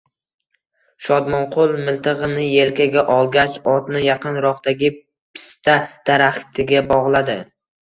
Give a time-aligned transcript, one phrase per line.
[1.07, 5.79] Shodmonqul miltig‘ini yelkaga olgach, otni yaqinroqdagi pista
[6.11, 7.41] daraxtiga bog‘ladi